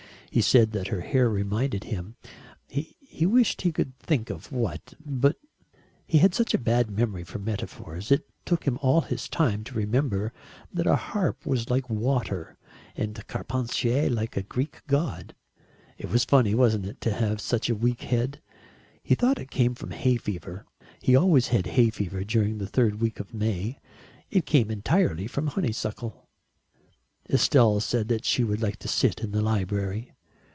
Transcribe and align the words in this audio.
He 0.33 0.39
said 0.39 0.71
that 0.71 0.87
her 0.87 1.01
hair 1.01 1.29
reminded 1.29 1.83
him... 1.83 2.15
he 2.69 3.25
wished 3.25 3.63
he 3.63 3.71
could 3.73 3.99
think 3.99 4.29
of 4.29 4.49
what, 4.49 4.93
but 5.05 5.35
he 6.07 6.19
had 6.19 6.33
such 6.33 6.53
a 6.53 6.57
bad 6.57 6.89
memory 6.89 7.25
for 7.25 7.37
metaphors. 7.37 8.11
It 8.13 8.25
took 8.45 8.63
him 8.65 8.79
all 8.81 9.01
his 9.01 9.27
time 9.27 9.65
to 9.65 9.75
remember 9.75 10.31
that 10.73 10.87
a 10.87 10.95
harp 10.95 11.45
was 11.45 11.69
like 11.69 11.89
water 11.89 12.55
and 12.95 13.27
Carpentier 13.27 14.09
like 14.09 14.37
a 14.37 14.41
Greek 14.41 14.79
god. 14.87 15.35
It 15.97 16.09
was 16.09 16.23
funny, 16.23 16.55
wasn't 16.55 16.85
it, 16.85 17.01
to 17.01 17.11
have 17.11 17.41
such 17.41 17.69
a 17.69 17.75
weak 17.75 18.03
head. 18.03 18.39
He 19.03 19.15
thought 19.15 19.37
it 19.37 19.51
came 19.51 19.75
from 19.75 19.91
hay 19.91 20.15
fever 20.15 20.65
he 21.01 21.13
always 21.13 21.49
had 21.49 21.65
hay 21.65 21.89
fever 21.89 22.23
during 22.23 22.57
the 22.57 22.67
third 22.67 23.01
week 23.01 23.19
of 23.19 23.33
May. 23.33 23.79
It 24.29 24.45
came 24.45 24.71
entirely 24.71 25.27
from 25.27 25.47
honeysuckle. 25.47 26.29
Estelle 27.29 27.81
said 27.81 28.07
that 28.07 28.23
she 28.23 28.45
would 28.45 28.61
like 28.61 28.77
to 28.77 28.87
sit 28.87 29.19
in 29.19 29.31
the 29.33 29.41
library. 29.41 30.13